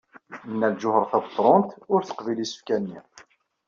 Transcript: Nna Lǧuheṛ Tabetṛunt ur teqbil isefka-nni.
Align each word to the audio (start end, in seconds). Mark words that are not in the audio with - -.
Nna 0.51 0.67
Lǧuheṛ 0.73 1.03
Tabetṛunt 1.11 1.71
ur 1.93 2.01
teqbil 2.03 2.39
isefka-nni. 2.45 2.99